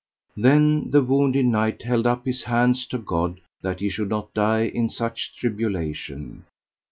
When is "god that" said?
2.97-3.81